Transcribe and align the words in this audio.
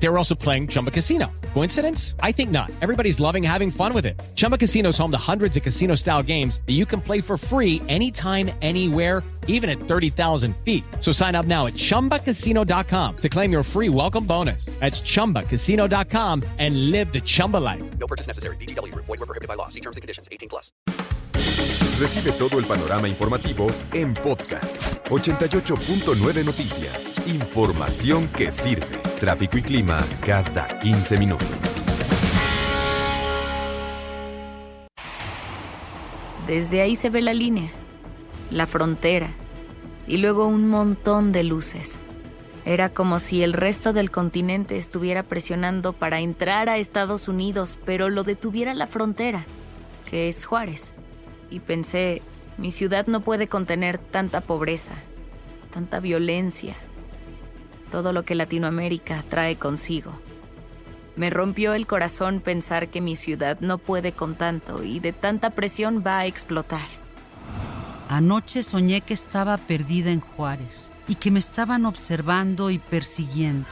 They 0.00 0.08
were 0.08 0.18
also 0.18 0.34
playing 0.34 0.68
Chumba 0.68 0.90
Casino. 0.90 1.26
Coincidence? 1.54 2.14
I 2.22 2.32
think 2.32 2.50
not. 2.50 2.70
Everybody's 2.80 3.18
loving 3.18 3.42
having 3.42 3.70
fun 3.70 3.92
with 3.92 4.06
it. 4.06 4.20
Chumba 4.34 4.56
Casino 4.56 4.90
is 4.90 4.98
home 4.98 5.10
to 5.10 5.18
hundreds 5.18 5.56
of 5.56 5.62
casino 5.62 5.94
style 5.96 6.22
games 6.22 6.60
that 6.66 6.74
you 6.74 6.86
can 6.86 7.00
play 7.00 7.20
for 7.20 7.36
free 7.36 7.82
anytime, 7.88 8.50
anywhere, 8.62 9.22
even 9.48 9.68
at 9.68 9.80
30,000 9.80 10.56
feet. 10.58 10.84
So 11.00 11.10
sign 11.10 11.34
up 11.34 11.46
now 11.46 11.66
at 11.66 11.72
chumbacasino.com 11.74 13.16
to 13.16 13.28
claim 13.28 13.50
your 13.50 13.62
free 13.64 13.88
welcome 13.88 14.24
bonus. 14.24 14.66
That's 14.78 15.00
chumbacasino.com 15.00 16.44
and 16.58 16.90
live 16.92 17.12
the 17.12 17.20
Chumba 17.20 17.56
life. 17.56 17.82
No 17.98 18.06
purchase 18.06 18.28
necessary. 18.28 18.56
BGW. 18.56 18.94
Void 18.94 19.08
were 19.08 19.26
prohibited 19.26 19.48
by 19.48 19.54
law. 19.54 19.68
See 19.68 19.80
terms 19.80 19.96
and 19.96 20.02
conditions. 20.02 20.28
18 20.30 20.48
plus. 20.48 20.70
Recibe 21.98 22.30
todo 22.32 22.60
el 22.60 22.66
panorama 22.66 23.08
informativo 23.08 23.66
en 23.92 24.14
podcast 24.14 24.76
88.9 25.10 26.44
Noticias. 26.44 27.14
Información 27.26 28.28
que 28.28 28.52
sirve. 28.52 29.07
Tráfico 29.18 29.58
y 29.58 29.62
clima 29.62 29.98
cada 30.24 30.78
15 30.78 31.18
minutos. 31.18 31.82
Desde 36.46 36.80
ahí 36.82 36.94
se 36.94 37.10
ve 37.10 37.20
la 37.20 37.34
línea, 37.34 37.68
la 38.52 38.66
frontera 38.66 39.28
y 40.06 40.18
luego 40.18 40.46
un 40.46 40.68
montón 40.68 41.32
de 41.32 41.42
luces. 41.42 41.98
Era 42.64 42.90
como 42.90 43.18
si 43.18 43.42
el 43.42 43.54
resto 43.54 43.92
del 43.92 44.12
continente 44.12 44.78
estuviera 44.78 45.24
presionando 45.24 45.94
para 45.94 46.20
entrar 46.20 46.68
a 46.68 46.78
Estados 46.78 47.26
Unidos, 47.26 47.76
pero 47.84 48.10
lo 48.10 48.22
detuviera 48.22 48.72
la 48.72 48.86
frontera, 48.86 49.46
que 50.08 50.28
es 50.28 50.44
Juárez. 50.44 50.94
Y 51.50 51.58
pensé, 51.58 52.22
mi 52.56 52.70
ciudad 52.70 53.08
no 53.08 53.20
puede 53.20 53.48
contener 53.48 53.98
tanta 53.98 54.42
pobreza, 54.42 54.92
tanta 55.72 55.98
violencia, 55.98 56.76
todo 57.90 58.12
lo 58.12 58.24
que 58.24 58.34
Latinoamérica 58.34 59.22
trae 59.28 59.56
consigo. 59.56 60.12
Me 61.16 61.30
rompió 61.30 61.74
el 61.74 61.86
corazón 61.86 62.40
pensar 62.40 62.88
que 62.88 63.00
mi 63.00 63.16
ciudad 63.16 63.58
no 63.60 63.78
puede 63.78 64.12
con 64.12 64.36
tanto 64.36 64.84
y 64.84 65.00
de 65.00 65.12
tanta 65.12 65.50
presión 65.50 66.04
va 66.06 66.18
a 66.18 66.26
explotar. 66.26 66.86
Anoche 68.08 68.62
soñé 68.62 69.00
que 69.00 69.14
estaba 69.14 69.56
perdida 69.56 70.10
en 70.10 70.20
Juárez 70.20 70.90
y 71.08 71.16
que 71.16 71.30
me 71.30 71.40
estaban 71.40 71.86
observando 71.86 72.70
y 72.70 72.78
persiguiendo. 72.78 73.68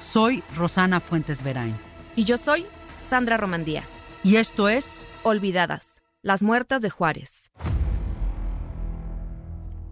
Soy 0.00 0.42
Rosana 0.56 1.00
Fuentes 1.00 1.42
Verain. 1.42 1.76
Y 2.16 2.24
yo 2.24 2.36
soy 2.36 2.66
Sandra 2.98 3.36
Romandía. 3.36 3.84
Y 4.22 4.36
esto 4.36 4.68
es 4.68 5.06
Olvidadas, 5.22 6.02
las 6.22 6.42
muertas 6.42 6.82
de 6.82 6.90
Juárez. 6.90 7.50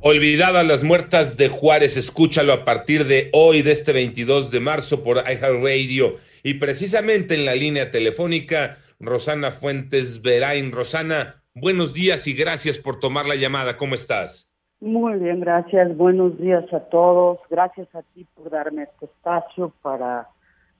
Olvidadas 0.00 0.64
las 0.64 0.84
muertas 0.84 1.36
de 1.36 1.48
Juárez, 1.48 1.96
escúchalo 1.96 2.52
a 2.52 2.64
partir 2.64 3.04
de 3.06 3.30
hoy, 3.32 3.62
de 3.62 3.72
este 3.72 3.92
22 3.92 4.52
de 4.52 4.60
marzo, 4.60 5.02
por 5.02 5.16
iHeartRadio. 5.16 6.14
Y 6.44 6.54
precisamente 6.54 7.34
en 7.34 7.44
la 7.44 7.56
línea 7.56 7.90
telefónica, 7.90 8.78
Rosana 9.00 9.50
Fuentes 9.50 10.22
Verain. 10.22 10.70
Rosana, 10.70 11.42
buenos 11.52 11.94
días 11.94 12.28
y 12.28 12.32
gracias 12.32 12.78
por 12.78 13.00
tomar 13.00 13.26
la 13.26 13.34
llamada. 13.34 13.76
¿Cómo 13.76 13.96
estás? 13.96 14.56
Muy 14.78 15.18
bien, 15.18 15.40
gracias. 15.40 15.96
Buenos 15.96 16.38
días 16.38 16.72
a 16.72 16.78
todos. 16.78 17.40
Gracias 17.50 17.92
a 17.92 18.02
ti 18.14 18.24
por 18.36 18.50
darme 18.50 18.84
este 18.84 19.06
espacio 19.06 19.74
para 19.82 20.28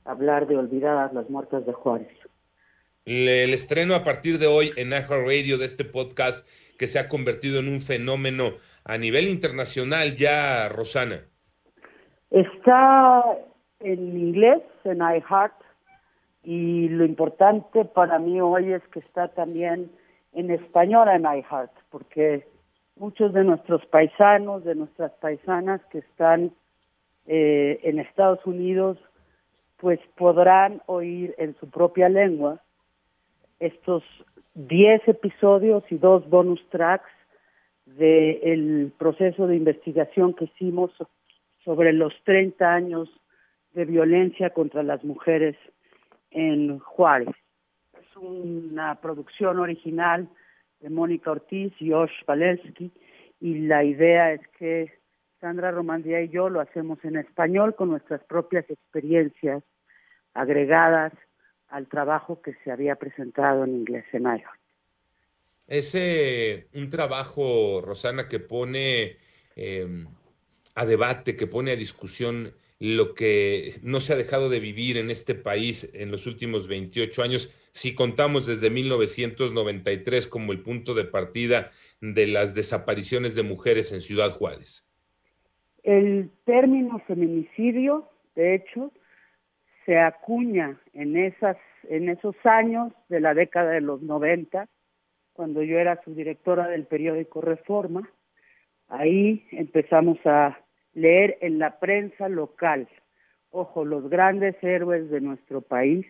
hablar 0.04 0.46
de 0.46 0.56
Olvidadas 0.56 1.12
las 1.12 1.28
muertas 1.28 1.66
de 1.66 1.72
Juárez. 1.72 2.08
El 3.04 3.52
estreno 3.52 3.96
a 3.96 4.04
partir 4.04 4.38
de 4.38 4.46
hoy 4.46 4.72
en 4.76 4.90
iHeartRadio 4.90 5.58
de 5.58 5.64
este 5.66 5.84
podcast 5.84 6.46
que 6.78 6.86
se 6.86 6.98
ha 6.98 7.08
convertido 7.08 7.60
en 7.60 7.68
un 7.68 7.80
fenómeno 7.80 8.52
a 8.84 8.96
nivel 8.96 9.28
internacional 9.28 10.16
ya, 10.16 10.68
Rosana. 10.68 11.20
Está 12.30 13.24
en 13.80 14.16
inglés, 14.16 14.62
en 14.84 14.98
iHeart, 14.98 15.54
y 16.42 16.88
lo 16.88 17.04
importante 17.04 17.84
para 17.84 18.18
mí 18.18 18.40
hoy 18.40 18.72
es 18.72 18.82
que 18.88 19.00
está 19.00 19.28
también 19.28 19.90
en 20.32 20.50
español 20.50 21.08
en 21.08 21.22
iHeart, 21.22 21.72
porque 21.90 22.46
muchos 22.96 23.32
de 23.32 23.44
nuestros 23.44 23.84
paisanos, 23.86 24.64
de 24.64 24.74
nuestras 24.74 25.12
paisanas 25.20 25.80
que 25.90 25.98
están 25.98 26.52
eh, 27.26 27.80
en 27.82 27.98
Estados 27.98 28.44
Unidos, 28.46 28.98
pues 29.78 30.00
podrán 30.16 30.82
oír 30.86 31.34
en 31.38 31.56
su 31.60 31.70
propia 31.70 32.08
lengua 32.08 32.60
estos 33.60 34.02
10 34.58 35.06
episodios 35.06 35.84
y 35.88 35.98
dos 35.98 36.28
bonus 36.28 36.60
tracks 36.70 37.08
del 37.86 38.92
proceso 38.98 39.46
de 39.46 39.54
investigación 39.54 40.34
que 40.34 40.46
hicimos 40.46 40.90
sobre 41.64 41.92
los 41.92 42.12
30 42.24 42.68
años 42.68 43.08
de 43.72 43.84
violencia 43.84 44.50
contra 44.50 44.82
las 44.82 45.04
mujeres 45.04 45.56
en 46.32 46.80
Juárez. 46.80 47.36
Es 47.92 48.16
una 48.16 48.96
producción 48.96 49.60
original 49.60 50.28
de 50.80 50.90
Mónica 50.90 51.30
Ortiz 51.30 51.72
y 51.78 51.92
Josh 51.92 52.24
Valensky 52.26 52.90
y 53.40 53.60
la 53.60 53.84
idea 53.84 54.32
es 54.32 54.40
que 54.58 54.92
Sandra 55.40 55.70
Romandía 55.70 56.20
y 56.20 56.30
yo 56.30 56.48
lo 56.48 56.60
hacemos 56.60 56.98
en 57.04 57.16
español 57.16 57.76
con 57.76 57.90
nuestras 57.90 58.24
propias 58.24 58.68
experiencias 58.68 59.62
agregadas 60.34 61.12
al 61.68 61.86
trabajo 61.88 62.40
que 62.42 62.54
se 62.64 62.70
había 62.70 62.96
presentado 62.96 63.64
en 63.64 63.74
inglés 63.74 64.04
en 64.12 64.22
Ireland. 64.22 64.58
Es 65.66 65.94
un 66.74 66.88
trabajo, 66.88 67.82
Rosana, 67.82 68.26
que 68.26 68.40
pone 68.40 69.18
eh, 69.54 70.06
a 70.74 70.86
debate, 70.86 71.36
que 71.36 71.46
pone 71.46 71.72
a 71.72 71.76
discusión 71.76 72.54
lo 72.80 73.14
que 73.14 73.80
no 73.82 74.00
se 74.00 74.12
ha 74.12 74.16
dejado 74.16 74.48
de 74.48 74.60
vivir 74.60 74.96
en 74.96 75.10
este 75.10 75.34
país 75.34 75.92
en 75.94 76.10
los 76.10 76.26
últimos 76.26 76.68
28 76.68 77.22
años, 77.22 77.54
si 77.70 77.94
contamos 77.94 78.46
desde 78.46 78.70
1993 78.70 80.28
como 80.28 80.52
el 80.52 80.60
punto 80.60 80.94
de 80.94 81.04
partida 81.04 81.72
de 82.00 82.26
las 82.28 82.54
desapariciones 82.54 83.34
de 83.34 83.42
mujeres 83.42 83.92
en 83.92 84.00
Ciudad 84.00 84.30
Juárez. 84.30 84.86
El 85.82 86.30
término 86.44 87.00
feminicidio, 87.06 88.08
de 88.36 88.54
hecho, 88.54 88.92
se 89.88 89.98
acuña 89.98 90.78
en 90.92 91.16
esas 91.16 91.56
en 91.84 92.10
esos 92.10 92.36
años 92.44 92.92
de 93.08 93.20
la 93.20 93.32
década 93.32 93.70
de 93.70 93.80
los 93.80 94.02
90, 94.02 94.68
cuando 95.32 95.62
yo 95.62 95.78
era 95.78 96.02
subdirectora 96.02 96.68
del 96.68 96.84
periódico 96.84 97.40
Reforma. 97.40 98.06
Ahí 98.88 99.46
empezamos 99.50 100.18
a 100.26 100.58
leer 100.92 101.38
en 101.40 101.58
la 101.58 101.78
prensa 101.78 102.28
local. 102.28 102.86
Ojo, 103.48 103.86
los 103.86 104.10
grandes 104.10 104.62
héroes 104.62 105.08
de 105.08 105.22
nuestro 105.22 105.62
país 105.62 106.04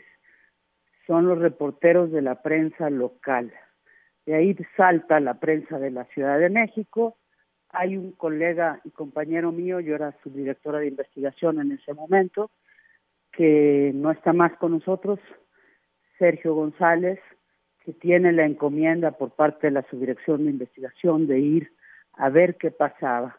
son 1.06 1.28
los 1.28 1.38
reporteros 1.38 2.10
de 2.10 2.22
la 2.22 2.42
prensa 2.42 2.90
local. 2.90 3.52
De 4.26 4.34
ahí 4.34 4.56
salta 4.76 5.20
la 5.20 5.34
prensa 5.34 5.78
de 5.78 5.92
la 5.92 6.04
Ciudad 6.06 6.40
de 6.40 6.50
México. 6.50 7.16
Hay 7.68 7.96
un 7.96 8.10
colega 8.10 8.80
y 8.82 8.90
compañero 8.90 9.52
mío, 9.52 9.78
yo 9.78 9.94
era 9.94 10.16
subdirectora 10.24 10.80
de 10.80 10.88
investigación 10.88 11.60
en 11.60 11.70
ese 11.70 11.94
momento, 11.94 12.50
que 13.32 13.92
no 13.94 14.10
está 14.10 14.32
más 14.32 14.52
con 14.58 14.72
nosotros, 14.72 15.18
Sergio 16.18 16.54
González, 16.54 17.20
que 17.84 17.92
tiene 17.92 18.32
la 18.32 18.44
encomienda 18.44 19.12
por 19.12 19.30
parte 19.30 19.68
de 19.68 19.70
la 19.72 19.86
subdirección 19.88 20.44
de 20.44 20.50
investigación 20.50 21.26
de 21.26 21.38
ir 21.38 21.72
a 22.14 22.28
ver 22.28 22.56
qué 22.56 22.70
pasaba. 22.70 23.38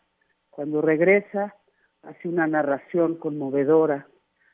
Cuando 0.50 0.82
regresa, 0.82 1.56
hace 2.04 2.28
una 2.28 2.48
narración 2.48 3.16
conmovedora 3.16 4.08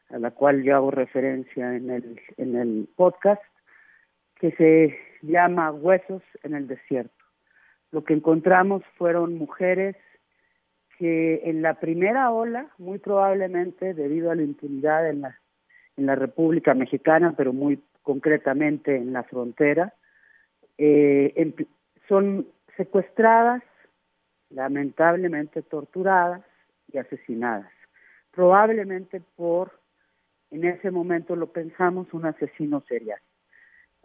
a 0.10 0.20
la 0.20 0.32
cual 0.32 0.64
yo 0.64 0.76
hago 0.76 0.92
referencia 0.92 1.76
en 1.76 1.90
el, 1.90 2.22
en 2.38 2.56
el 2.56 2.90
podcast, 2.96 3.42
que 4.36 4.52
se 4.52 4.98
llama 5.22 5.72
Huesos 5.72 6.22
en 6.44 6.56
el 6.56 6.68
Desierto. 6.68 7.14
Lo 7.92 8.04
que 8.04 8.14
encontramos 8.14 8.84
fueron 8.98 9.38
mujeres 9.38 9.96
que 10.98 11.42
en 11.46 11.62
la 11.62 11.80
primera 11.80 12.32
ola, 12.32 12.68
muy 12.78 13.00
probablemente 13.00 13.94
debido 13.94 14.32
a 14.32 14.36
la 14.36 14.44
impunidad 14.44 15.10
en 15.10 15.22
la, 15.22 15.40
en 15.98 16.06
la 16.06 16.16
República 16.16 16.74
Mexicana, 16.74 17.34
pero 17.36 17.54
muy 17.54 17.82
concretamente 18.02 18.96
en 18.96 19.14
la 19.14 19.24
frontera, 19.24 19.94
eh, 20.78 21.54
son 22.08 22.48
secuestradas, 22.78 23.64
lamentablemente 24.50 25.62
torturadas 25.64 26.44
y 26.92 26.98
asesinadas, 26.98 27.72
probablemente 28.32 29.22
por, 29.36 29.80
en 30.52 30.66
ese 30.66 30.92
momento 30.92 31.36
lo 31.36 31.52
pensamos, 31.52 32.14
un 32.14 32.26
asesino 32.26 32.82
serial. 32.82 33.20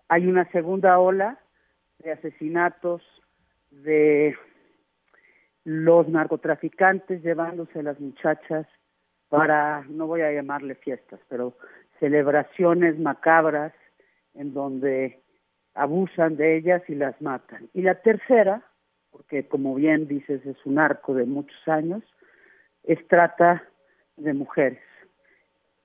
Hay 0.08 0.26
una 0.26 0.50
segunda 0.50 0.98
ola 0.98 1.38
de 1.98 2.12
asesinatos 2.12 3.02
de 3.70 4.34
los 5.64 6.08
narcotraficantes 6.08 7.22
llevándose 7.22 7.82
las 7.82 7.98
muchachas 8.00 8.66
para, 9.28 9.84
no 9.88 10.06
voy 10.06 10.22
a 10.22 10.32
llamarle 10.32 10.74
fiestas, 10.74 11.20
pero 11.28 11.56
celebraciones 11.98 12.98
macabras 12.98 13.72
en 14.34 14.54
donde 14.54 15.20
abusan 15.74 16.36
de 16.36 16.56
ellas 16.56 16.82
y 16.88 16.94
las 16.94 17.20
matan. 17.20 17.68
Y 17.74 17.82
la 17.82 18.00
tercera, 18.00 18.62
porque 19.10 19.46
como 19.46 19.74
bien 19.74 20.08
dices 20.08 20.44
es 20.44 20.56
un 20.64 20.78
arco 20.78 21.14
de 21.14 21.26
muchos 21.26 21.68
años, 21.68 22.02
es 22.82 23.06
trata 23.08 23.62
de 24.16 24.32
mujeres. 24.32 24.82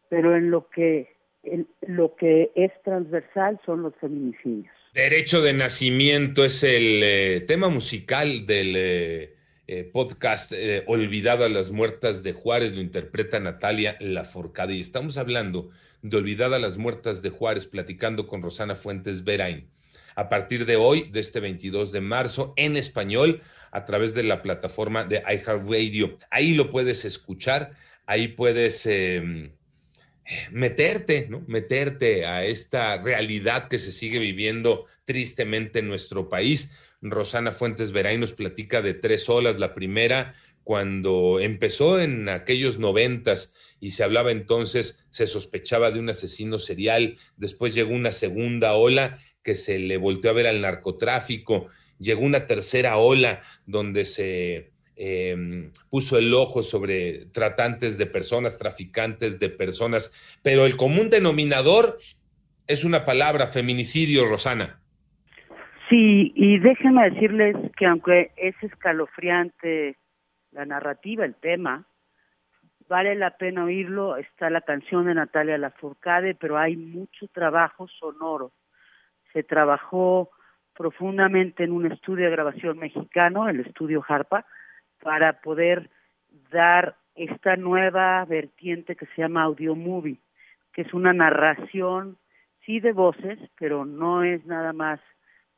Pero 0.10 0.36
en 0.36 0.52
lo 0.52 0.70
que 0.70 1.14
en 1.44 1.68
lo 1.82 2.16
que 2.16 2.52
es 2.56 2.72
transversal 2.84 3.60
son 3.66 3.84
los 3.84 3.96
feminicidios. 3.98 4.74
Derecho 4.96 5.42
de 5.42 5.54
nacimiento 5.54 6.44
es 6.44 6.64
el 6.64 7.04
eh, 7.04 7.42
tema 7.42 7.70
musical 7.70 8.48
del 8.48 8.74
eh, 8.76 9.35
eh, 9.68 9.84
podcast 9.84 10.54
Olvidada 10.88 11.50
las 11.50 11.72
muertas 11.72 12.24
de 12.24 12.34
Juárez, 12.34 12.76
lo 12.76 12.82
interpreta 12.82 13.40
Natalia 13.40 13.98
Laforcada 14.00 14.74
y 14.74 14.82
estamos 14.82 15.18
hablando 15.18 15.70
de 16.02 16.18
Olvidada 16.18 16.60
las 16.60 16.78
muertas 16.78 17.22
de 17.22 17.32
Juárez, 17.32 17.66
platicando 17.66 18.28
con 18.28 18.44
Rosana 18.44 18.76
Fuentes 18.76 19.24
Berain. 19.24 19.68
A 20.16 20.30
partir 20.30 20.66
de 20.66 20.76
hoy, 20.76 21.10
de 21.12 21.20
este 21.20 21.40
22 21.40 21.92
de 21.92 22.00
marzo, 22.00 22.54
en 22.58 22.78
español, 22.78 23.42
a 23.72 23.84
través 23.84 24.14
de 24.14 24.24
la 24.24 24.42
plataforma 24.42 25.04
de 25.04 25.18
iHeartRadio. 25.28 26.18
Ahí 26.30 26.54
lo 26.54 26.70
puedes 26.70 27.04
escuchar, 27.04 27.72
ahí 28.06 28.30
puedes 28.30 28.86
em, 28.86 29.52
meterte, 30.52 31.28
¿no? 31.30 31.44
Meterte 31.48 32.26
a 32.26 32.46
esta 32.46 32.98
realidad 32.98 33.68
que 33.68 33.80
se 33.80 33.92
sigue 33.92 34.20
viviendo 34.20 34.86
tristemente 35.04 35.80
en 35.80 35.90
nuestro 35.90 36.30
país. 36.30 36.72
Rosana 37.12 37.52
Fuentes 37.52 37.92
Veray 37.92 38.18
nos 38.18 38.34
platica 38.34 38.82
de 38.82 38.94
tres 38.94 39.30
olas. 39.30 39.60
La 39.60 39.74
primera, 39.74 40.36
cuando 40.64 41.40
empezó 41.40 42.00
en 42.00 42.30
aquellos 42.30 42.80
noventas 42.80 43.56
y 43.80 43.92
se 43.92 44.04
hablaba 44.04 44.32
entonces, 44.32 45.06
se 45.10 45.28
sospechaba 45.28 45.92
de 45.92 46.00
un 46.00 46.10
asesino 46.10 46.60
serial. 46.60 47.18
Después 47.38 47.74
llegó 47.74 47.94
una 47.94 48.12
segunda 48.12 48.74
ola 48.74 49.20
que 49.44 49.56
se 49.56 49.80
le 49.80 49.98
volteó 49.98 50.32
a 50.32 50.34
ver 50.34 50.48
al 50.48 50.62
narcotráfico. 50.62 51.68
Llegó 52.00 52.22
una 52.22 52.46
tercera 52.46 52.98
ola 52.98 53.42
donde 53.66 54.06
se 54.06 54.76
Em, 54.98 55.74
puso 55.90 56.18
el 56.18 56.34
ojo 56.34 56.64
sobre 56.64 57.26
tratantes 57.26 57.98
de 57.98 58.06
personas, 58.06 58.58
traficantes 58.58 59.40
de 59.40 59.50
personas, 59.50 60.14
pero 60.42 60.66
el 60.66 60.78
común 60.78 61.10
denominador 61.10 61.98
es 62.68 62.86
una 62.86 63.04
palabra, 63.04 63.48
feminicidio, 63.48 64.26
Rosana. 64.26 64.82
Sí, 65.90 66.32
y 66.36 66.58
déjenme 66.60 67.12
decirles 67.12 67.56
que 67.78 67.86
aunque 67.86 68.32
es 68.38 68.56
escalofriante 68.64 69.98
la 70.52 70.66
narrativa, 70.66 71.26
el 71.26 71.36
tema, 71.36 71.86
vale 72.88 73.14
la 73.16 73.38
pena 73.38 73.66
oírlo, 73.66 74.18
está 74.18 74.50
la 74.50 74.62
canción 74.62 75.06
de 75.06 75.14
Natalia 75.14 75.58
Lafourcade, 75.58 76.34
pero 76.34 76.58
hay 76.58 76.76
mucho 76.76 77.28
trabajo 77.28 77.88
sonoro. 77.88 78.52
Se 79.32 79.44
trabajó 79.44 80.32
profundamente 80.74 81.64
en 81.64 81.72
un 81.72 81.92
estudio 81.92 82.26
de 82.26 82.32
grabación 82.32 82.80
mexicano, 82.80 83.48
el 83.48 83.60
estudio 83.60 84.04
Harpa, 84.08 84.46
para 85.02 85.42
poder 85.42 85.90
dar 86.52 86.96
esta 87.16 87.56
nueva 87.58 88.26
vertiente 88.26 88.96
que 88.96 89.06
se 89.08 89.22
llama 89.22 89.44
audio 89.44 89.76
movie, 89.76 90.20
que 90.74 90.82
es 90.82 90.94
una 90.94 91.14
narración, 91.14 92.18
sí 92.66 92.80
de 92.80 92.92
voces, 92.92 93.40
pero 93.60 93.86
no 93.86 94.24
es 94.24 94.46
nada 94.46 94.74
más 94.74 95.00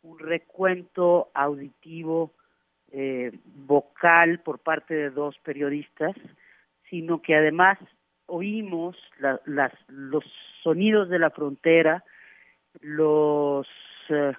un 0.03 0.19
recuento 0.19 1.29
auditivo 1.33 2.31
eh, 2.91 3.31
vocal 3.43 4.39
por 4.39 4.59
parte 4.59 4.93
de 4.93 5.09
dos 5.09 5.37
periodistas, 5.39 6.15
sino 6.89 7.21
que 7.21 7.35
además 7.35 7.77
oímos 8.27 8.95
las, 9.45 9.73
los 9.87 10.23
sonidos 10.63 11.09
de 11.09 11.19
la 11.19 11.29
frontera, 11.29 12.03
los, 12.81 13.67
eh, 14.09 14.33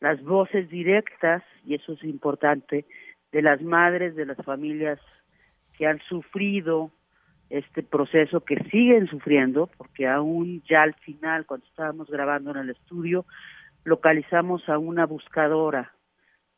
las 0.00 0.22
voces 0.22 0.68
directas, 0.68 1.42
y 1.64 1.74
eso 1.74 1.92
es 1.92 2.04
importante, 2.04 2.84
de 3.32 3.42
las 3.42 3.60
madres, 3.62 4.14
de 4.14 4.26
las 4.26 4.38
familias 4.38 5.00
que 5.76 5.86
han 5.86 6.00
sufrido 6.08 6.90
este 7.50 7.82
proceso, 7.82 8.40
que 8.44 8.56
siguen 8.70 9.06
sufriendo, 9.06 9.68
porque 9.78 10.06
aún 10.06 10.62
ya 10.68 10.82
al 10.82 10.94
final, 10.94 11.46
cuando 11.46 11.66
estábamos 11.66 12.10
grabando 12.10 12.50
en 12.50 12.58
el 12.58 12.70
estudio, 12.70 13.24
localizamos 13.88 14.68
a 14.68 14.78
una 14.78 15.06
buscadora 15.06 15.92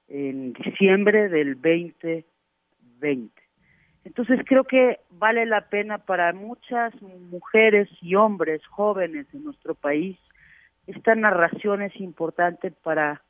en 0.09 0.53
diciembre 0.53 1.29
del 1.29 1.55
2020. 1.55 3.31
Entonces 4.05 4.41
creo 4.45 4.65
que 4.65 4.99
vale 5.11 5.47
la 5.47 5.69
pena 5.69 5.99
para 5.99 6.33
muchas 6.33 6.93
mujeres 7.03 7.89
y 8.03 8.17
hombres 8.17 8.67
jóvenes 8.67 9.27
en 9.33 9.45
nuestro 9.45 9.75
país, 9.75 10.19
esta 10.87 11.15
narración 11.15 11.83
es 11.83 11.95
importante 12.01 12.73
para 12.73 13.23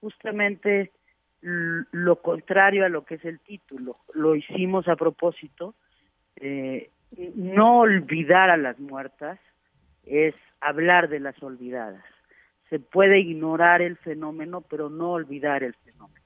justamente 0.00 0.92
lo 1.40 2.16
contrario 2.22 2.84
a 2.84 2.88
lo 2.88 3.04
que 3.04 3.16
es 3.16 3.24
el 3.24 3.40
título. 3.40 3.96
Lo 4.14 4.36
hicimos 4.36 4.86
a 4.86 4.94
propósito. 4.94 5.74
Eh, 6.36 6.90
no 7.34 7.80
olvidar 7.80 8.50
a 8.50 8.56
las 8.56 8.78
muertas 8.78 9.40
es 10.04 10.34
hablar 10.60 11.08
de 11.08 11.20
las 11.20 11.42
olvidadas. 11.42 12.04
Se 12.70 12.78
puede 12.78 13.20
ignorar 13.20 13.82
el 13.82 13.96
fenómeno, 13.96 14.62
pero 14.68 14.90
no 14.90 15.12
olvidar 15.12 15.62
el 15.62 15.74
fenómeno. 15.74 16.24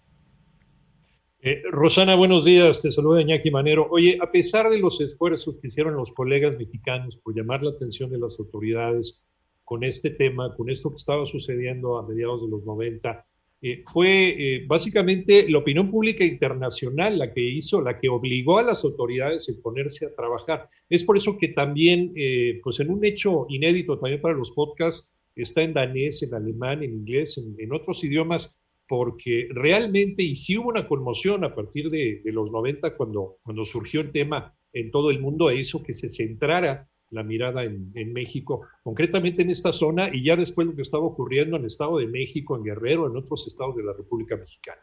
Eh, 1.40 1.62
Rosana, 1.70 2.14
buenos 2.14 2.44
días. 2.44 2.82
Te 2.82 2.92
saluda 2.92 3.20
Iñaki 3.20 3.50
Manero. 3.50 3.88
Oye, 3.90 4.18
a 4.20 4.30
pesar 4.30 4.70
de 4.70 4.78
los 4.78 5.00
esfuerzos 5.00 5.58
que 5.60 5.68
hicieron 5.68 5.96
los 5.96 6.12
colegas 6.12 6.56
mexicanos 6.56 7.16
por 7.16 7.34
llamar 7.34 7.62
la 7.62 7.70
atención 7.70 8.10
de 8.10 8.18
las 8.18 8.38
autoridades 8.38 9.26
con 9.64 9.84
este 9.84 10.10
tema, 10.10 10.54
con 10.56 10.70
esto 10.70 10.90
que 10.90 10.96
estaba 10.96 11.26
sucediendo 11.26 11.98
a 11.98 12.06
mediados 12.06 12.44
de 12.44 12.50
los 12.50 12.64
90, 12.64 13.26
eh, 13.64 13.84
fue 13.86 14.34
eh, 14.36 14.64
básicamente 14.66 15.48
la 15.48 15.58
opinión 15.58 15.88
pública 15.88 16.24
internacional 16.24 17.16
la 17.16 17.32
que 17.32 17.40
hizo, 17.40 17.80
la 17.80 18.00
que 18.00 18.08
obligó 18.08 18.58
a 18.58 18.64
las 18.64 18.84
autoridades 18.84 19.48
a 19.48 19.62
ponerse 19.62 20.04
a 20.04 20.14
trabajar. 20.16 20.68
Es 20.90 21.04
por 21.04 21.16
eso 21.16 21.38
que 21.38 21.48
también, 21.48 22.12
eh, 22.16 22.60
pues 22.64 22.80
en 22.80 22.90
un 22.90 23.04
hecho 23.04 23.46
inédito 23.48 24.00
también 24.00 24.20
para 24.20 24.34
los 24.34 24.50
podcasts, 24.50 25.14
está 25.34 25.62
en 25.62 25.72
danés, 25.72 26.22
en 26.22 26.34
alemán, 26.34 26.82
en 26.82 26.92
inglés, 26.92 27.38
en, 27.58 27.72
otros 27.72 28.04
idiomas, 28.04 28.62
porque 28.88 29.48
realmente, 29.50 30.22
y 30.22 30.34
sí 30.34 30.58
hubo 30.58 30.68
una 30.68 30.86
conmoción 30.86 31.44
a 31.44 31.54
partir 31.54 31.90
de, 31.90 32.20
los 32.26 32.52
90 32.52 32.96
cuando, 32.96 33.38
cuando 33.42 33.64
surgió 33.64 34.00
el 34.00 34.12
tema 34.12 34.54
en 34.72 34.90
todo 34.90 35.10
el 35.10 35.20
mundo 35.20 35.50
e 35.50 35.56
hizo 35.56 35.82
que 35.82 35.94
se 35.94 36.10
centrara 36.10 36.88
la 37.10 37.22
mirada 37.22 37.62
en, 37.64 38.12
México, 38.12 38.66
concretamente 38.82 39.42
en 39.42 39.50
esta 39.50 39.72
zona 39.72 40.08
y 40.12 40.24
ya 40.24 40.34
después 40.34 40.66
lo 40.66 40.74
que 40.74 40.82
estaba 40.82 41.04
ocurriendo 41.04 41.56
en 41.56 41.62
el 41.62 41.66
Estado 41.66 41.98
de 41.98 42.06
México, 42.06 42.56
en 42.56 42.64
Guerrero, 42.64 43.06
en 43.06 43.16
otros 43.16 43.46
estados 43.46 43.76
de 43.76 43.84
la 43.84 43.92
República 43.92 44.36
Mexicana. 44.36 44.80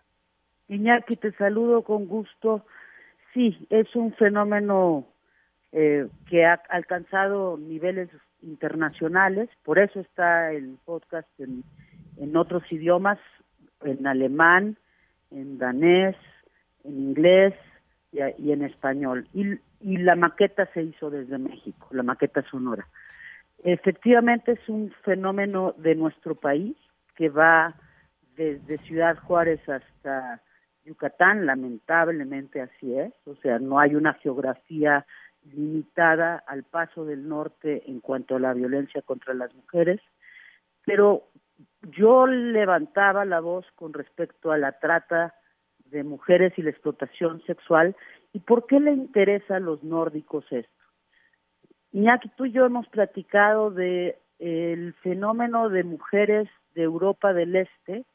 Iñaki, 0.67 1.15
te 1.15 1.31
saludo 1.33 1.81
con 1.81 2.05
gusto. 2.05 2.63
Sí, 3.33 3.57
es 3.71 3.95
un 3.95 4.13
fenómeno 4.13 5.07
eh, 5.71 6.07
que 6.29 6.45
ha 6.45 6.61
alcanzado 6.69 7.57
niveles 7.57 8.09
internacionales, 8.41 9.49
por 9.63 9.79
eso 9.79 9.99
está 9.99 10.51
el 10.51 10.77
podcast 10.85 11.27
en, 11.39 11.63
en 12.17 12.35
otros 12.35 12.63
idiomas, 12.71 13.19
en 13.83 14.05
alemán, 14.07 14.77
en 15.31 15.57
danés, 15.57 16.15
en 16.83 16.99
inglés 16.99 17.53
y, 18.11 18.51
en 18.51 18.63
español. 18.63 19.27
Y 19.33 19.97
la 19.97 20.15
maqueta 20.15 20.67
se 20.73 20.83
hizo 20.83 21.09
desde 21.09 21.37
México, 21.37 21.87
la 21.91 22.03
maqueta 22.03 22.41
sonora. 22.49 22.87
Efectivamente 23.63 24.53
es 24.53 24.69
un 24.69 24.91
fenómeno 25.03 25.73
de 25.77 25.95
nuestro 25.95 26.35
país 26.35 26.75
que 27.15 27.29
va 27.29 27.73
desde 28.35 28.77
Ciudad 28.77 29.17
Juárez 29.17 29.67
hasta 29.67 30.41
Yucatán, 30.85 31.45
lamentablemente 31.45 32.61
así 32.61 32.97
es, 32.97 33.13
o 33.25 33.35
sea, 33.35 33.59
no 33.59 33.79
hay 33.79 33.95
una 33.95 34.13
geografía 34.13 35.05
limitada 35.43 36.43
al 36.47 36.63
paso 36.63 37.05
del 37.05 37.27
norte 37.27 37.83
en 37.87 37.99
cuanto 37.99 38.35
a 38.35 38.39
la 38.39 38.53
violencia 38.53 39.01
contra 39.01 39.33
las 39.33 39.53
mujeres, 39.53 40.01
pero 40.85 41.23
yo 41.81 42.27
levantaba 42.27 43.25
la 43.25 43.39
voz 43.39 43.65
con 43.75 43.93
respecto 43.93 44.51
a 44.51 44.57
la 44.57 44.79
trata 44.79 45.35
de 45.85 46.03
mujeres 46.03 46.53
y 46.57 46.61
la 46.61 46.69
explotación 46.69 47.41
sexual 47.47 47.95
¿Y 48.33 48.39
por 48.39 48.67
qué 48.67 48.79
le 48.79 48.91
interesa 48.91 49.55
a 49.55 49.59
los 49.59 49.83
nórdicos 49.83 50.45
esto? 50.51 50.71
Iñaki, 51.91 52.29
tú 52.29 52.45
y 52.45 52.51
yo 52.51 52.65
hemos 52.65 52.87
platicado 52.87 53.71
de 53.71 54.19
el 54.37 54.93
fenómeno 55.01 55.69
de 55.69 55.83
mujeres 55.83 56.47
de 56.75 56.83
Europa 56.83 57.33
del 57.33 57.55
Este 57.55 58.05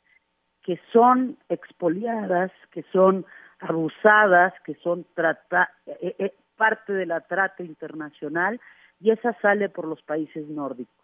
que 0.62 0.80
son 0.92 1.36
expoliadas, 1.48 2.50
que 2.70 2.84
son 2.92 3.26
abusadas, 3.58 4.54
que 4.64 4.74
son 4.76 5.04
trata 5.14 5.70
eh, 5.86 6.14
eh, 6.18 6.34
parte 6.56 6.92
de 6.92 7.06
la 7.06 7.20
trata 7.20 7.62
internacional 7.62 8.60
y 9.00 9.10
esa 9.10 9.32
sale 9.40 9.68
por 9.68 9.86
los 9.86 10.02
países 10.02 10.46
nórdicos. 10.48 10.94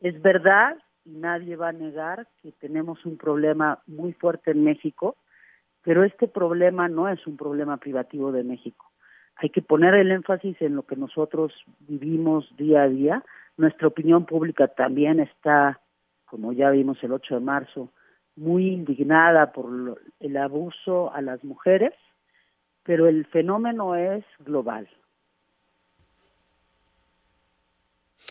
Es 0.00 0.20
verdad 0.20 0.76
y 1.04 1.16
nadie 1.16 1.56
va 1.56 1.68
a 1.68 1.72
negar 1.72 2.28
que 2.42 2.52
tenemos 2.52 3.04
un 3.04 3.16
problema 3.16 3.82
muy 3.86 4.12
fuerte 4.12 4.52
en 4.52 4.64
México 4.64 5.16
pero 5.82 6.04
este 6.04 6.28
problema 6.28 6.88
no 6.88 7.08
es 7.08 7.26
un 7.26 7.36
problema 7.36 7.76
privativo 7.76 8.32
de 8.32 8.44
México. 8.44 8.90
Hay 9.36 9.50
que 9.50 9.62
poner 9.62 9.94
el 9.94 10.12
énfasis 10.12 10.60
en 10.62 10.76
lo 10.76 10.84
que 10.84 10.96
nosotros 10.96 11.52
vivimos 11.80 12.48
día 12.56 12.82
a 12.82 12.88
día. 12.88 13.24
Nuestra 13.56 13.88
opinión 13.88 14.24
pública 14.24 14.68
también 14.68 15.20
está 15.20 15.80
como 16.26 16.52
ya 16.52 16.70
vimos 16.70 17.02
el 17.02 17.12
8 17.12 17.34
de 17.34 17.40
marzo, 17.40 17.92
muy 18.36 18.68
indignada 18.68 19.52
por 19.52 20.00
el 20.18 20.36
abuso 20.38 21.12
a 21.12 21.20
las 21.20 21.44
mujeres, 21.44 21.92
pero 22.84 23.08
el 23.08 23.26
fenómeno 23.26 23.96
es 23.96 24.24
global. 24.40 24.88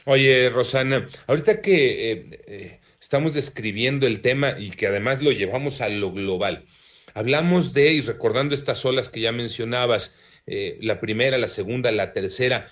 Oye, 0.05 0.49
Rosana, 0.49 1.07
ahorita 1.27 1.61
que 1.61 2.11
eh, 2.11 2.41
eh, 2.47 2.79
estamos 2.99 3.35
describiendo 3.35 4.07
el 4.07 4.21
tema 4.21 4.55
y 4.57 4.71
que 4.71 4.87
además 4.87 5.21
lo 5.21 5.31
llevamos 5.31 5.79
a 5.81 5.89
lo 5.89 6.11
global, 6.11 6.65
hablamos 7.13 7.73
de, 7.73 7.93
y 7.93 8.01
recordando 8.01 8.55
estas 8.55 8.83
olas 8.83 9.09
que 9.09 9.21
ya 9.21 9.31
mencionabas, 9.31 10.17
eh, 10.47 10.79
la 10.81 10.99
primera, 10.99 11.37
la 11.37 11.47
segunda, 11.47 11.91
la 11.91 12.13
tercera, 12.13 12.67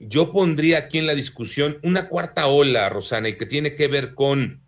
yo 0.00 0.32
pondría 0.32 0.78
aquí 0.78 0.98
en 0.98 1.06
la 1.06 1.14
discusión 1.14 1.78
una 1.84 2.08
cuarta 2.08 2.48
ola, 2.48 2.88
Rosana, 2.88 3.28
y 3.28 3.36
que 3.36 3.46
tiene 3.46 3.76
que 3.76 3.86
ver 3.86 4.14
con, 4.14 4.66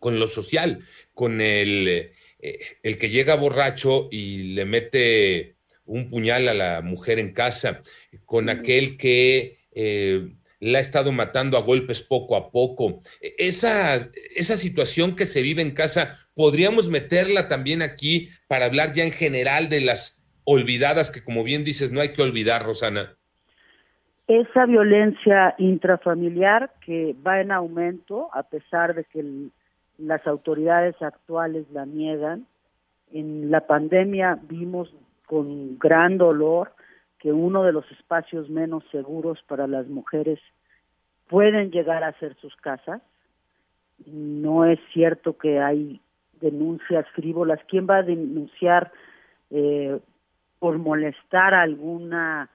con 0.00 0.18
lo 0.18 0.26
social, 0.26 0.80
con 1.14 1.40
el, 1.40 2.10
el 2.40 2.98
que 2.98 3.10
llega 3.10 3.36
borracho 3.36 4.08
y 4.10 4.54
le 4.54 4.64
mete 4.64 5.57
un 5.88 6.08
puñal 6.08 6.48
a 6.48 6.54
la 6.54 6.80
mujer 6.82 7.18
en 7.18 7.32
casa, 7.32 7.82
con 8.24 8.48
aquel 8.48 8.96
que 8.96 9.58
la 10.60 10.78
ha 10.78 10.80
estado 10.80 11.12
matando 11.12 11.56
a 11.56 11.62
golpes 11.62 12.02
poco 12.02 12.36
a 12.36 12.50
poco. 12.50 13.00
E, 13.20 13.34
esa, 13.38 13.96
esa 14.36 14.56
situación 14.56 15.16
que 15.16 15.26
se 15.26 15.42
vive 15.42 15.62
en 15.62 15.72
casa, 15.72 16.16
podríamos 16.34 16.88
meterla 16.88 17.48
también 17.48 17.82
aquí 17.82 18.30
para 18.48 18.66
hablar 18.66 18.92
ya 18.92 19.04
en 19.04 19.12
general 19.12 19.68
de 19.68 19.80
las 19.80 20.22
olvidadas 20.44 21.10
que, 21.10 21.22
como 21.22 21.44
bien 21.44 21.64
dices, 21.64 21.92
no 21.92 22.00
hay 22.00 22.12
que 22.12 22.22
olvidar, 22.22 22.64
Rosana. 22.64 23.14
Esa 24.26 24.66
violencia 24.66 25.54
intrafamiliar 25.58 26.72
que 26.84 27.14
va 27.26 27.40
en 27.40 27.50
aumento, 27.50 28.28
a 28.34 28.42
pesar 28.42 28.94
de 28.94 29.04
que 29.04 29.24
las 29.98 30.26
autoridades 30.26 31.00
actuales 31.00 31.66
la 31.72 31.86
niegan. 31.86 32.46
En 33.10 33.50
la 33.50 33.66
pandemia 33.66 34.38
vimos 34.42 34.94
con 35.28 35.78
gran 35.78 36.16
dolor 36.16 36.72
que 37.18 37.32
uno 37.32 37.62
de 37.62 37.72
los 37.72 37.88
espacios 37.92 38.48
menos 38.48 38.82
seguros 38.90 39.38
para 39.46 39.66
las 39.66 39.86
mujeres 39.86 40.40
pueden 41.28 41.70
llegar 41.70 42.02
a 42.02 42.18
ser 42.18 42.34
sus 42.36 42.56
casas. 42.56 43.02
No 44.06 44.64
es 44.64 44.80
cierto 44.92 45.36
que 45.36 45.60
hay 45.60 46.00
denuncias 46.40 47.06
frívolas. 47.14 47.60
¿Quién 47.68 47.86
va 47.88 47.98
a 47.98 48.02
denunciar 48.02 48.90
eh, 49.50 50.00
por 50.58 50.78
molestar 50.78 51.54
a 51.54 51.62
alguna 51.62 52.50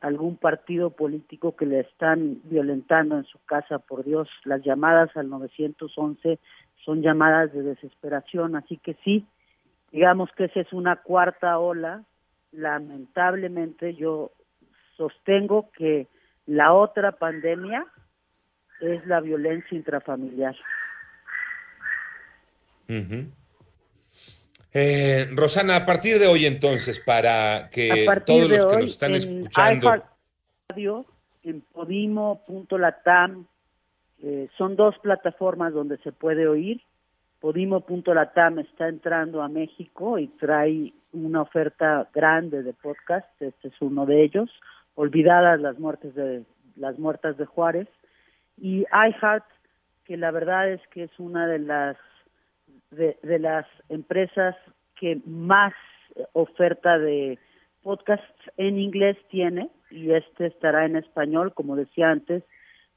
algún 0.00 0.36
partido 0.36 0.90
político 0.90 1.54
que 1.54 1.64
le 1.64 1.80
están 1.80 2.40
violentando 2.44 3.16
en 3.16 3.24
su 3.24 3.38
casa? 3.44 3.78
Por 3.78 4.02
Dios, 4.02 4.28
las 4.44 4.62
llamadas 4.64 5.14
al 5.14 5.28
911 5.28 6.38
son 6.84 7.02
llamadas 7.02 7.52
de 7.52 7.62
desesperación, 7.62 8.56
así 8.56 8.78
que 8.78 8.94
sí, 9.04 9.26
digamos 9.90 10.30
que 10.36 10.44
esa 10.44 10.60
es 10.60 10.72
una 10.72 10.96
cuarta 10.96 11.58
ola 11.58 12.04
lamentablemente 12.52 13.94
yo 13.94 14.32
sostengo 14.96 15.70
que 15.72 16.06
la 16.46 16.72
otra 16.72 17.12
pandemia 17.12 17.86
es 18.80 19.06
la 19.06 19.20
violencia 19.20 19.76
intrafamiliar. 19.76 20.56
Eh, 24.72 25.28
Rosana, 25.32 25.76
a 25.76 25.86
partir 25.86 26.18
de 26.18 26.26
hoy 26.26 26.46
entonces, 26.46 27.00
para 27.00 27.68
que 27.70 28.06
todos 28.26 28.48
los 28.48 28.66
que 28.66 28.76
nos 28.76 28.90
están 28.90 29.14
escuchando... 29.14 30.04
Radio, 30.70 31.06
en 31.42 31.60
podimo.latam, 31.60 33.46
eh, 34.22 34.48
son 34.56 34.76
dos 34.76 34.98
plataformas 34.98 35.72
donde 35.72 35.98
se 35.98 36.12
puede 36.12 36.46
oír. 36.46 36.82
Podimo.latam 37.40 38.58
está 38.58 38.88
entrando 38.88 39.42
a 39.42 39.48
México 39.48 40.18
y 40.18 40.26
trae 40.26 40.92
una 41.12 41.42
oferta 41.42 42.08
grande 42.12 42.62
de 42.62 42.72
podcast, 42.72 43.28
este 43.40 43.68
es 43.68 43.74
uno 43.80 44.06
de 44.06 44.24
ellos, 44.24 44.50
olvidadas 44.94 45.60
las 45.60 45.78
muertes 45.78 46.14
de 46.14 46.44
las 46.76 46.98
muertas 46.98 47.36
de 47.36 47.46
Juárez. 47.46 47.88
Y 48.56 48.84
iHeart 48.90 49.44
que 50.08 50.16
la 50.16 50.30
verdad 50.30 50.70
es 50.70 50.80
que 50.88 51.04
es 51.04 51.10
una 51.18 51.46
de 51.46 51.58
las 51.58 51.96
de, 52.90 53.16
las 53.38 53.66
empresas 53.90 54.56
que 54.98 55.20
más 55.26 55.74
oferta 56.32 56.98
de 56.98 57.38
podcasts 57.82 58.50
en 58.56 58.78
inglés 58.78 59.16
tiene 59.30 59.68
y 59.90 60.12
este 60.12 60.46
estará 60.46 60.86
en 60.86 60.96
español 60.96 61.52
como 61.52 61.76
decía 61.76 62.10
antes 62.10 62.42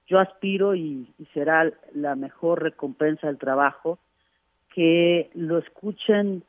yo 0.07 0.19
aspiro 0.19 0.73
y, 0.73 1.13
y 1.19 1.25
será 1.33 1.69
la 1.93 2.15
mejor 2.15 2.63
recompensa 2.63 3.27
del 3.27 3.37
trabajo 3.37 3.99
que 4.73 5.29
lo 5.33 5.57
escuchen 5.57 6.43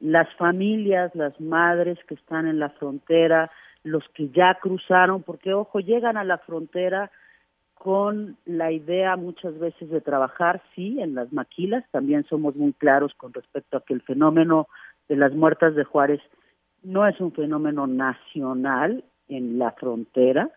las 0.00 0.28
familias, 0.34 1.14
las 1.14 1.40
madres 1.40 1.98
que 2.06 2.14
están 2.14 2.46
en 2.46 2.58
la 2.58 2.70
frontera, 2.70 3.50
los 3.82 4.04
que 4.14 4.28
ya 4.30 4.58
cruzaron, 4.60 5.22
porque 5.22 5.54
ojo, 5.54 5.80
llegan 5.80 6.16
a 6.16 6.24
la 6.24 6.38
frontera 6.38 7.10
con 7.74 8.36
la 8.44 8.72
idea 8.72 9.16
muchas 9.16 9.58
veces 9.58 9.90
de 9.90 10.00
trabajar, 10.00 10.62
sí, 10.74 11.00
en 11.00 11.14
las 11.14 11.32
maquilas, 11.32 11.84
también 11.92 12.24
somos 12.24 12.56
muy 12.56 12.72
claros 12.72 13.12
con 13.16 13.32
respecto 13.32 13.76
a 13.76 13.84
que 13.84 13.94
el 13.94 14.02
fenómeno 14.02 14.66
de 15.08 15.16
las 15.16 15.32
muertas 15.34 15.74
de 15.74 15.84
Juárez 15.84 16.20
no 16.82 17.06
es 17.06 17.20
un 17.20 17.32
fenómeno 17.32 17.86
nacional 17.86 19.04
en 19.28 19.58
la 19.58 19.72
frontera, 19.72 20.50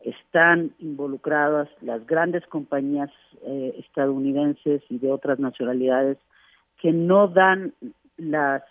están 0.00 0.72
involucradas 0.78 1.68
las 1.80 2.06
grandes 2.06 2.46
compañías 2.46 3.10
eh, 3.42 3.74
estadounidenses 3.78 4.82
y 4.88 4.98
de 4.98 5.10
otras 5.10 5.38
nacionalidades 5.38 6.18
que 6.80 6.92
no 6.92 7.28
dan 7.28 7.74
las 8.16 8.62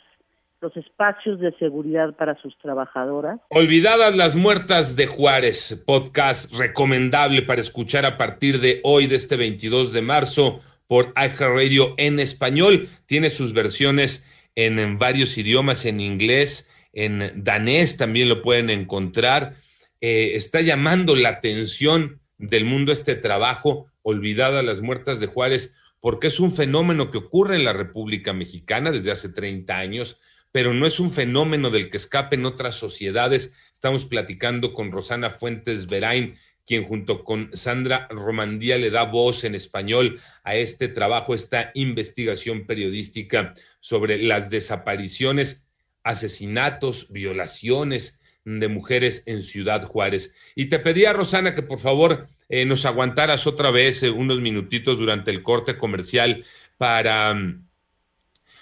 los 0.59 0.75
espacios 0.75 1.39
de 1.39 1.55
seguridad 1.57 2.15
para 2.15 2.35
sus 2.41 2.57
trabajadoras. 2.57 3.39
Olvidadas 3.49 4.15
las 4.15 4.35
muertas 4.35 4.95
de 4.95 5.05
Juárez, 5.05 5.83
podcast 5.85 6.51
recomendable 6.53 7.43
para 7.43 7.61
escuchar 7.61 8.05
a 8.05 8.17
partir 8.17 8.59
de 8.59 8.81
hoy, 8.83 9.05
de 9.05 9.17
este 9.17 9.35
22 9.35 9.93
de 9.93 10.01
marzo, 10.01 10.61
por 10.87 11.13
iHeartRadio 11.15 11.93
en 11.97 12.19
español. 12.19 12.89
Tiene 13.05 13.29
sus 13.29 13.53
versiones 13.53 14.27
en, 14.55 14.97
varios 14.97 15.37
idiomas, 15.37 15.85
en 15.85 16.01
inglés, 16.01 16.71
en 16.91 17.43
danés 17.43 17.97
también 17.97 18.27
lo 18.27 18.41
pueden 18.41 18.71
encontrar. 18.71 19.53
Eh, 20.01 20.31
está 20.33 20.61
llamando 20.61 21.15
la 21.15 21.29
atención 21.29 22.19
del 22.39 22.65
mundo 22.65 22.91
este 22.91 23.15
trabajo, 23.15 23.87
Olvidadas 24.01 24.63
las 24.63 24.81
muertas 24.81 25.19
de 25.19 25.27
Juárez, 25.27 25.75
porque 26.07 26.27
es 26.27 26.39
un 26.39 26.53
fenómeno 26.53 27.11
que 27.11 27.17
ocurre 27.17 27.57
en 27.57 27.65
la 27.65 27.73
República 27.73 28.31
Mexicana 28.31 28.91
desde 28.91 29.11
hace 29.11 29.27
30 29.27 29.77
años, 29.77 30.21
pero 30.53 30.73
no 30.73 30.85
es 30.85 31.01
un 31.01 31.11
fenómeno 31.11 31.69
del 31.69 31.89
que 31.89 31.97
escapen 31.97 32.45
otras 32.45 32.77
sociedades. 32.77 33.55
Estamos 33.73 34.05
platicando 34.05 34.73
con 34.73 34.93
Rosana 34.93 35.29
Fuentes 35.29 35.87
Verain, 35.87 36.37
quien 36.65 36.85
junto 36.85 37.25
con 37.25 37.49
Sandra 37.51 38.07
Romandía 38.09 38.77
le 38.77 38.89
da 38.89 39.03
voz 39.03 39.43
en 39.43 39.53
español 39.53 40.21
a 40.45 40.55
este 40.55 40.87
trabajo, 40.87 41.35
esta 41.35 41.71
investigación 41.73 42.65
periodística 42.67 43.53
sobre 43.81 44.17
las 44.17 44.49
desapariciones, 44.49 45.67
asesinatos, 46.03 47.11
violaciones 47.11 48.21
de 48.45 48.69
mujeres 48.69 49.23
en 49.25 49.43
Ciudad 49.43 49.83
Juárez. 49.83 50.35
Y 50.55 50.67
te 50.67 50.79
pedía, 50.79 51.11
Rosana, 51.11 51.53
que 51.53 51.63
por 51.63 51.79
favor 51.79 52.29
eh, 52.49 52.65
nos 52.65 52.85
aguantaras 52.85 53.45
otra 53.45 53.71
vez 53.71 54.03
eh, 54.03 54.09
unos 54.09 54.39
minutitos 54.39 54.99
durante 54.99 55.31
el 55.31 55.43
corte 55.43 55.77
comercial 55.77 56.43
para 56.77 57.33
mm, 57.33 57.65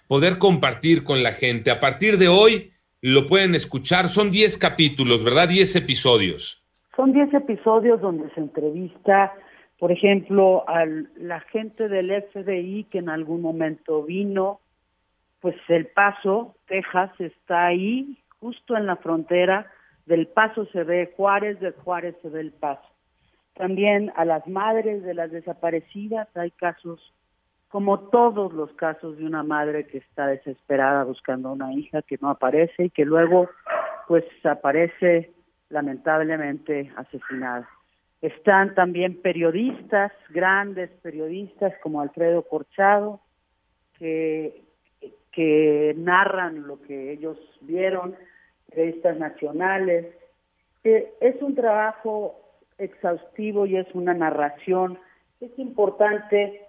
poder 0.07 0.37
compartir 0.39 1.03
con 1.03 1.21
la 1.21 1.33
gente. 1.33 1.69
A 1.69 1.79
partir 1.79 2.17
de 2.17 2.27
hoy 2.27 2.71
lo 3.01 3.27
pueden 3.27 3.53
escuchar. 3.53 4.07
Son 4.07 4.31
10 4.31 4.57
capítulos, 4.57 5.23
¿verdad? 5.23 5.47
10 5.49 5.75
episodios. 5.75 6.65
Son 6.95 7.13
10 7.13 7.33
episodios 7.35 8.01
donde 8.01 8.29
se 8.33 8.39
entrevista, 8.39 9.33
por 9.77 9.91
ejemplo, 9.91 10.67
a 10.67 10.85
la 11.17 11.41
gente 11.51 11.87
del 11.87 12.09
FBI 12.31 12.85
que 12.85 12.99
en 12.99 13.09
algún 13.09 13.41
momento 13.41 14.03
vino. 14.03 14.61
Pues 15.41 15.55
El 15.67 15.87
Paso, 15.87 16.55
Texas, 16.67 17.11
está 17.19 17.67
ahí, 17.67 18.17
justo 18.39 18.75
en 18.75 18.87
la 18.87 18.95
frontera. 18.95 19.69
Del 20.07 20.27
Paso 20.27 20.65
se 20.71 20.83
ve 20.83 21.13
Juárez, 21.15 21.59
de 21.59 21.71
Juárez 21.71 22.15
se 22.23 22.29
ve 22.29 22.39
El 22.39 22.51
Paso 22.51 22.94
también 23.55 24.11
a 24.15 24.25
las 24.25 24.45
madres 24.47 25.03
de 25.03 25.13
las 25.13 25.31
desaparecidas. 25.31 26.27
Hay 26.35 26.51
casos, 26.51 27.13
como 27.69 27.99
todos 28.09 28.53
los 28.53 28.71
casos 28.73 29.17
de 29.17 29.25
una 29.25 29.43
madre 29.43 29.87
que 29.87 29.99
está 29.99 30.27
desesperada 30.27 31.03
buscando 31.03 31.51
una 31.51 31.73
hija 31.73 32.01
que 32.01 32.17
no 32.21 32.29
aparece 32.29 32.85
y 32.85 32.89
que 32.89 33.05
luego 33.05 33.49
pues 34.07 34.25
aparece 34.43 35.33
lamentablemente 35.69 36.91
asesinada. 36.95 37.67
Están 38.21 38.75
también 38.75 39.21
periodistas, 39.21 40.11
grandes 40.29 40.89
periodistas 41.01 41.73
como 41.81 42.01
Alfredo 42.01 42.43
Corchado, 42.43 43.19
que, 43.97 44.63
que 45.31 45.93
narran 45.97 46.67
lo 46.67 46.81
que 46.81 47.11
ellos 47.13 47.37
vieron, 47.61 48.15
periodistas 48.69 49.17
nacionales. 49.17 50.07
Eh, 50.83 51.13
es 51.21 51.41
un 51.41 51.55
trabajo 51.55 52.44
exhaustivo 52.77 53.65
y 53.65 53.77
es 53.77 53.87
una 53.93 54.13
narración. 54.13 54.99
Es 55.39 55.57
importante 55.57 56.61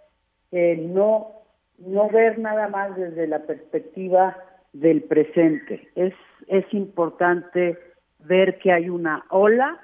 eh, 0.52 0.76
no, 0.76 1.32
no 1.78 2.08
ver 2.08 2.38
nada 2.38 2.68
más 2.68 2.96
desde 2.96 3.26
la 3.26 3.40
perspectiva 3.40 4.36
del 4.72 5.02
presente. 5.02 5.88
Es, 5.94 6.14
es 6.48 6.64
importante 6.72 7.78
ver 8.20 8.58
que 8.58 8.72
hay 8.72 8.88
una 8.88 9.24
ola 9.30 9.80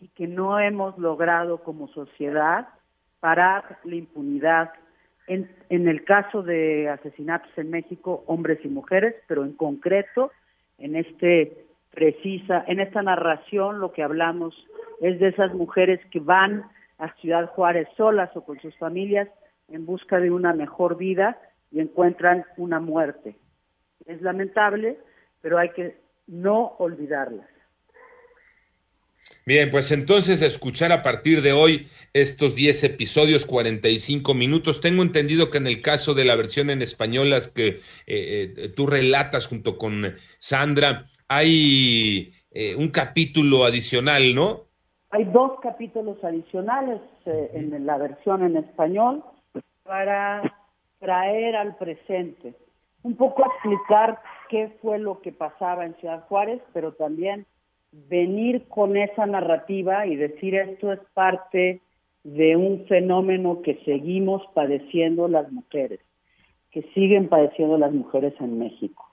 y 0.00 0.08
que 0.08 0.26
no 0.26 0.58
hemos 0.58 0.98
logrado 0.98 1.58
como 1.58 1.88
sociedad 1.88 2.68
parar 3.20 3.78
la 3.84 3.94
impunidad 3.94 4.72
en, 5.28 5.48
en 5.68 5.86
el 5.86 6.04
caso 6.04 6.42
de 6.42 6.88
asesinatos 6.88 7.50
en 7.56 7.70
México, 7.70 8.24
hombres 8.26 8.58
y 8.64 8.68
mujeres, 8.68 9.14
pero 9.28 9.44
en 9.44 9.52
concreto, 9.52 10.32
en 10.78 10.96
este 10.96 11.64
precisa, 11.92 12.64
en 12.66 12.80
esta 12.80 13.02
narración 13.02 13.78
lo 13.78 13.92
que 13.92 14.02
hablamos 14.02 14.54
es 15.00 15.18
de 15.18 15.28
esas 15.28 15.52
mujeres 15.54 16.00
que 16.10 16.20
van 16.20 16.64
a 16.98 17.14
Ciudad 17.16 17.46
Juárez 17.50 17.88
solas 17.96 18.30
o 18.36 18.44
con 18.44 18.60
sus 18.60 18.76
familias 18.78 19.28
en 19.68 19.86
busca 19.86 20.20
de 20.20 20.30
una 20.30 20.52
mejor 20.52 20.96
vida 20.96 21.38
y 21.70 21.80
encuentran 21.80 22.44
una 22.56 22.80
muerte. 22.80 23.36
Es 24.06 24.20
lamentable, 24.20 24.98
pero 25.40 25.58
hay 25.58 25.70
que 25.70 25.96
no 26.26 26.76
olvidarlas. 26.78 27.46
Bien, 29.44 29.70
pues 29.70 29.90
entonces 29.90 30.40
escuchar 30.40 30.92
a 30.92 31.02
partir 31.02 31.42
de 31.42 31.52
hoy 31.52 31.88
estos 32.12 32.54
10 32.54 32.84
episodios, 32.84 33.44
45 33.44 34.34
minutos. 34.34 34.80
Tengo 34.80 35.02
entendido 35.02 35.50
que 35.50 35.58
en 35.58 35.66
el 35.66 35.82
caso 35.82 36.14
de 36.14 36.24
la 36.24 36.36
versión 36.36 36.70
en 36.70 36.80
español, 36.80 37.30
las 37.30 37.48
que 37.48 37.68
eh, 37.68 37.80
eh, 38.06 38.68
tú 38.76 38.86
relatas 38.86 39.48
junto 39.48 39.78
con 39.78 40.14
Sandra, 40.38 41.06
hay 41.26 42.34
eh, 42.52 42.76
un 42.76 42.90
capítulo 42.90 43.64
adicional, 43.64 44.34
¿no? 44.34 44.68
Hay 45.14 45.24
dos 45.24 45.60
capítulos 45.60 46.24
adicionales 46.24 46.98
en 47.26 47.84
la 47.84 47.98
versión 47.98 48.42
en 48.44 48.56
español 48.56 49.22
para 49.82 50.42
traer 51.00 51.54
al 51.54 51.76
presente, 51.76 52.54
un 53.02 53.16
poco 53.16 53.44
explicar 53.44 54.18
qué 54.48 54.72
fue 54.80 54.98
lo 54.98 55.20
que 55.20 55.30
pasaba 55.30 55.84
en 55.84 55.94
Ciudad 55.96 56.24
Juárez, 56.28 56.62
pero 56.72 56.92
también 56.92 57.44
venir 57.92 58.66
con 58.68 58.96
esa 58.96 59.26
narrativa 59.26 60.06
y 60.06 60.16
decir 60.16 60.54
esto 60.54 60.90
es 60.90 61.00
parte 61.12 61.82
de 62.24 62.56
un 62.56 62.86
fenómeno 62.86 63.60
que 63.60 63.82
seguimos 63.84 64.42
padeciendo 64.54 65.28
las 65.28 65.52
mujeres, 65.52 66.00
que 66.70 66.84
siguen 66.94 67.28
padeciendo 67.28 67.76
las 67.76 67.92
mujeres 67.92 68.32
en 68.40 68.58
México. 68.58 69.11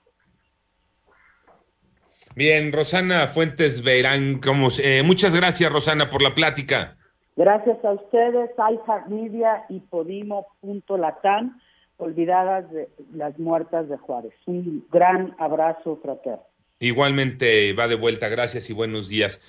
Bien, 2.36 2.72
Rosana 2.72 3.26
Fuentes 3.26 3.82
Verán, 3.82 4.38
como, 4.38 4.68
eh, 4.82 5.02
muchas 5.02 5.34
gracias 5.34 5.72
Rosana 5.72 6.08
por 6.10 6.22
la 6.22 6.34
plática. 6.34 6.96
Gracias 7.36 7.84
a 7.84 7.92
ustedes, 7.92 8.50
iHeartMedia 8.56 9.64
y 9.68 9.80
Podimo.latam, 9.80 11.60
olvidadas 11.96 12.70
de 12.70 12.88
las 13.14 13.38
muertas 13.38 13.88
de 13.88 13.96
Juárez. 13.96 14.32
Un 14.46 14.86
gran 14.90 15.34
abrazo 15.38 15.98
fraterno. 16.02 16.44
Igualmente 16.78 17.72
va 17.74 17.88
de 17.88 17.94
vuelta, 17.94 18.28
gracias 18.28 18.70
y 18.70 18.72
buenos 18.72 19.08
días. 19.08 19.44